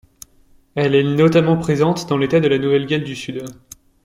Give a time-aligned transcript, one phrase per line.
[0.73, 3.45] Elle est notamment présente dans l'État de la Nouvelle-Galles du Sud.